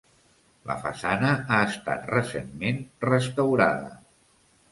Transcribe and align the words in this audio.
La 0.69 0.75
façana 0.85 1.33
ha 1.33 1.59
estat 1.73 2.09
recentment 2.13 2.79
restaurada. 3.09 3.93